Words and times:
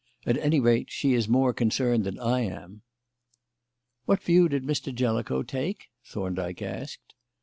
At 0.25 0.39
any 0.39 0.59
rate, 0.59 0.89
she 0.89 1.13
is 1.13 1.29
more 1.29 1.53
concerned 1.53 2.05
than 2.05 2.17
I 2.17 2.39
am." 2.39 2.81
"What 4.05 4.23
view 4.23 4.49
did 4.49 4.63
Mr. 4.63 4.91
Jellicoe 4.91 5.43
take?" 5.43 5.91
Thorndyke 6.03 6.63
asked. 6.63 7.13